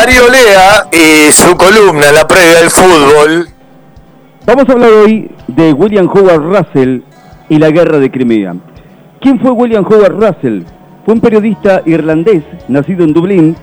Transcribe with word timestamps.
Mario 0.00 0.22
Lea 0.30 0.88
y 0.92 1.30
su 1.30 1.54
columna, 1.58 2.10
la 2.10 2.26
previa 2.26 2.60
del 2.60 2.70
fútbol. 2.70 3.48
Vamos 4.46 4.66
a 4.66 4.72
hablar 4.72 4.90
hoy 4.92 5.30
de 5.46 5.74
William 5.74 6.08
Howard 6.08 6.40
Russell 6.40 7.00
y 7.50 7.58
la 7.58 7.70
guerra 7.70 7.98
de 7.98 8.10
Crimea. 8.10 8.54
¿Quién 9.20 9.38
fue 9.38 9.50
William 9.50 9.84
Howard 9.84 10.14
Russell? 10.14 10.62
Fue 11.04 11.12
un 11.12 11.20
periodista 11.20 11.82
irlandés, 11.84 12.42
nacido 12.68 13.04
en 13.04 13.12
Dublín, 13.12 13.56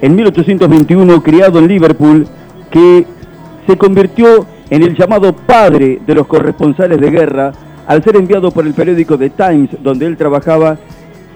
en 0.00 0.14
1821, 0.14 1.20
criado 1.20 1.58
en 1.58 1.66
Liverpool, 1.66 2.28
que 2.70 3.04
se 3.66 3.76
convirtió 3.76 4.46
en 4.70 4.84
el 4.84 4.96
llamado 4.96 5.34
padre 5.34 6.00
de 6.06 6.14
los 6.14 6.28
corresponsales 6.28 7.00
de 7.00 7.10
guerra 7.10 7.52
al 7.88 8.04
ser 8.04 8.14
enviado 8.14 8.52
por 8.52 8.64
el 8.68 8.72
periódico 8.72 9.18
The 9.18 9.30
Times, 9.30 9.70
donde 9.82 10.06
él 10.06 10.16
trabajaba 10.16 10.78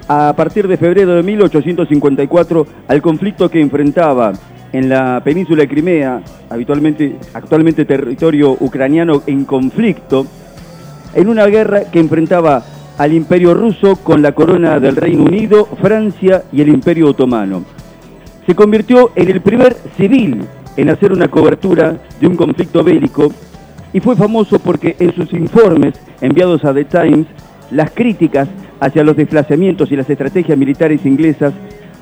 a 0.08 0.32
partir 0.36 0.68
de 0.68 0.76
febrero 0.76 1.14
de 1.14 1.22
1854 1.22 2.66
al 2.88 3.02
conflicto 3.02 3.50
que 3.50 3.60
enfrentaba 3.60 4.32
en 4.72 4.88
la 4.88 5.20
península 5.24 5.62
de 5.62 5.68
Crimea, 5.68 6.22
habitualmente, 6.50 7.16
actualmente 7.32 7.84
territorio 7.84 8.56
ucraniano 8.60 9.22
en 9.26 9.44
conflicto, 9.44 10.26
en 11.14 11.28
una 11.28 11.46
guerra 11.46 11.90
que 11.90 11.98
enfrentaba 11.98 12.62
al 12.98 13.12
imperio 13.12 13.54
ruso 13.54 13.96
con 13.96 14.22
la 14.22 14.32
corona 14.32 14.78
del 14.80 14.96
Reino 14.96 15.24
Unido, 15.24 15.66
Francia 15.80 16.44
y 16.52 16.60
el 16.60 16.68
imperio 16.68 17.10
otomano. 17.10 17.64
Se 18.46 18.54
convirtió 18.54 19.10
en 19.14 19.30
el 19.30 19.40
primer 19.40 19.76
civil 19.96 20.42
en 20.76 20.90
hacer 20.90 21.12
una 21.12 21.28
cobertura 21.28 21.98
de 22.20 22.26
un 22.26 22.36
conflicto 22.36 22.84
bélico 22.84 23.32
y 23.92 24.00
fue 24.00 24.14
famoso 24.14 24.58
porque 24.58 24.96
en 24.98 25.14
sus 25.14 25.32
informes 25.32 25.94
enviados 26.20 26.64
a 26.64 26.74
The 26.74 26.84
Times, 26.84 27.26
las 27.70 27.90
críticas 27.90 28.48
hacia 28.80 29.04
los 29.04 29.16
desplazamientos 29.16 29.90
y 29.90 29.96
las 29.96 30.08
estrategias 30.08 30.56
militares 30.58 31.04
inglesas 31.04 31.52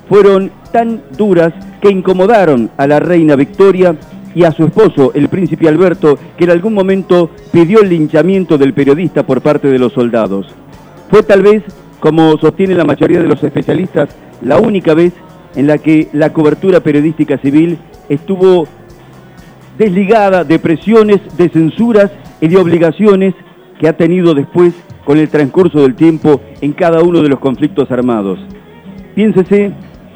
fueron 0.07 0.51
tan 0.71 1.01
duras 1.17 1.53
que 1.81 1.89
incomodaron 1.89 2.69
a 2.77 2.87
la 2.87 2.99
reina 2.99 3.35
Victoria 3.35 3.95
y 4.35 4.43
a 4.43 4.51
su 4.51 4.65
esposo, 4.65 5.11
el 5.13 5.29
príncipe 5.29 5.67
Alberto, 5.67 6.19
que 6.37 6.43
en 6.43 6.51
algún 6.51 6.73
momento 6.73 7.31
pidió 7.51 7.81
el 7.81 7.89
linchamiento 7.89 8.57
del 8.57 8.73
periodista 8.73 9.25
por 9.25 9.41
parte 9.41 9.69
de 9.69 9.79
los 9.79 9.93
soldados. 9.93 10.53
Fue 11.09 11.23
tal 11.23 11.41
vez, 11.41 11.63
como 11.99 12.37
sostiene 12.37 12.75
la 12.75 12.83
mayoría 12.83 13.21
de 13.21 13.27
los 13.27 13.41
especialistas, 13.43 14.09
la 14.41 14.59
única 14.59 14.93
vez 14.93 15.13
en 15.55 15.67
la 15.67 15.77
que 15.77 16.09
la 16.11 16.33
cobertura 16.33 16.81
periodística 16.81 17.37
civil 17.37 17.77
estuvo 18.09 18.67
desligada 19.77 20.43
de 20.43 20.59
presiones, 20.59 21.21
de 21.37 21.49
censuras 21.49 22.11
y 22.41 22.49
de 22.49 22.57
obligaciones 22.57 23.33
que 23.79 23.87
ha 23.87 23.93
tenido 23.93 24.33
después 24.33 24.73
con 25.03 25.17
el 25.17 25.29
transcurso 25.29 25.81
del 25.81 25.95
tiempo 25.95 26.41
en 26.61 26.73
cada 26.73 27.01
uno 27.03 27.21
de 27.21 27.29
los 27.29 27.39
conflictos 27.39 27.91
armados. 27.91 28.39
Piénsese, 29.13 29.71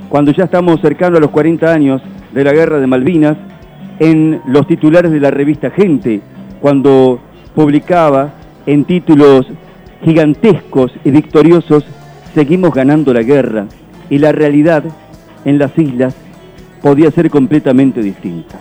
cuando 0.09 0.31
ya 0.31 0.45
estamos 0.45 0.81
cercanos 0.81 1.19
a 1.19 1.21
los 1.21 1.31
40 1.31 1.71
años 1.71 2.01
de 2.33 2.43
la 2.43 2.53
guerra 2.53 2.79
de 2.79 2.87
Malvinas, 2.87 3.37
en 3.99 4.41
los 4.47 4.65
titulares 4.67 5.11
de 5.11 5.19
la 5.19 5.29
revista 5.29 5.69
Gente, 5.69 6.21
cuando 6.59 7.19
publicaba 7.53 8.33
en 8.65 8.85
títulos 8.85 9.45
gigantescos 10.03 10.91
y 11.03 11.11
victoriosos, 11.11 11.85
seguimos 12.33 12.73
ganando 12.73 13.13
la 13.13 13.23
guerra 13.23 13.67
y 14.09 14.17
la 14.17 14.31
realidad 14.31 14.83
en 15.45 15.57
las 15.57 15.77
islas 15.77 16.15
podía 16.81 17.11
ser 17.11 17.29
completamente 17.29 18.01
distinta. 18.01 18.59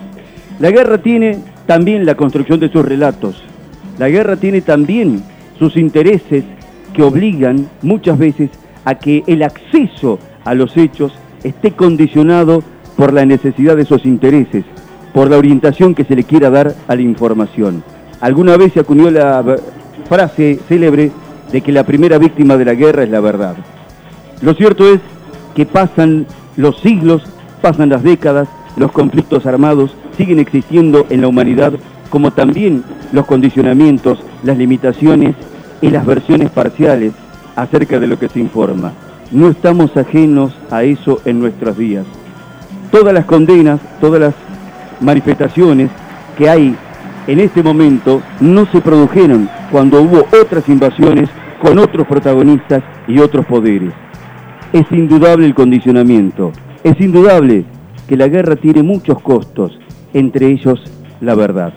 La 0.59 0.71
guerra 0.71 0.99
tiene 0.99 1.39
también 1.67 2.05
la 2.05 2.17
construcción 2.17 2.59
de 2.59 2.71
sus 2.71 2.85
relatos, 2.85 3.43
la 3.99 4.09
guerra 4.09 4.37
tiene 4.37 4.61
también 4.61 5.23
sus 5.59 5.77
intereses 5.77 6.45
que 6.95 7.03
obligan 7.03 7.69
muchas 7.83 8.19
veces 8.19 8.51
a 8.85 8.95
que 8.95 9.23
el 9.27 9.43
acceso 9.43 10.19
a 10.45 10.55
los 10.55 10.77
hechos 10.77 11.13
esté 11.43 11.73
condicionado 11.73 12.63
por 12.97 13.13
la 13.13 13.27
necesidad 13.27 13.77
de 13.77 13.83
esos 13.83 14.05
intereses, 14.07 14.65
por 15.13 15.31
la 15.31 15.37
orientación 15.37 15.95
que 15.95 16.05
se 16.05 16.17
le 16.17 16.25
quiera 16.25 16.51
dar 16.51 16.75
a 16.87 16.95
la 16.95 17.03
información. 17.03 17.83
Alguna 18.21 18.57
vez 18.57 18.73
se 18.73 18.81
acuñó 18.81 19.11
la 19.11 19.45
frase 20.09 20.59
célebre 20.69 21.11
de 21.53 21.61
que 21.61 21.73
la 21.73 21.85
primera 21.85 22.19
víctima 22.19 22.57
de 22.57 22.65
la 22.65 22.75
guerra 22.75 23.03
es 23.03 23.11
la 23.11 23.21
verdad. 23.21 23.57
Lo 24.43 24.55
cierto 24.55 24.93
es 24.93 25.01
que 25.55 25.67
pasan 25.67 26.27
los 26.57 26.81
siglos, 26.81 27.23
pasan 27.63 27.89
las 27.89 28.03
décadas, 28.03 28.49
los 28.77 28.93
conflictos 28.93 29.47
armados 29.47 29.95
siguen 30.17 30.39
existiendo 30.39 31.07
en 31.11 31.21
la 31.21 31.29
humanidad, 31.29 31.73
como 32.11 32.31
también 32.33 32.85
los 33.13 33.27
condicionamientos, 33.27 34.23
las 34.43 34.57
limitaciones 34.59 35.35
y 35.81 35.91
las 35.91 36.05
versiones 36.05 36.51
parciales 36.51 37.13
acerca 37.57 37.99
de 37.99 38.07
lo 38.07 38.19
que 38.19 38.29
se 38.29 38.41
informa. 38.41 38.93
No 39.31 39.49
estamos 39.49 39.97
ajenos 39.97 40.55
a 40.71 40.85
eso 40.85 41.21
en 41.25 41.41
nuestros 41.41 41.77
días. 41.77 42.07
Todas 42.91 43.13
las 43.13 43.27
condenas, 43.27 43.81
todas 44.01 44.21
las 44.21 44.35
manifestaciones 45.01 45.91
que 46.37 46.49
hay 46.49 46.77
en 47.27 47.41
este 47.41 47.63
momento 47.63 48.23
no 48.41 48.65
se 48.67 48.81
produjeron 48.81 49.51
cuando 49.71 50.01
hubo 50.01 50.27
otras 50.41 50.69
invasiones 50.69 51.29
con 51.61 51.79
otros 51.79 52.07
protagonistas 52.07 52.83
y 53.07 53.19
otros 53.19 53.45
poderes. 53.45 53.93
Es 54.73 54.91
indudable 54.91 55.47
el 55.47 55.55
condicionamiento, 55.55 56.53
es 56.85 56.99
indudable 57.01 57.65
que 58.07 58.17
la 58.17 58.29
guerra 58.29 58.57
tiene 58.57 58.83
muchos 58.83 59.21
costos, 59.21 59.79
entre 60.15 60.47
ellos 60.47 60.81
la 61.21 61.35
verdad. 61.35 61.75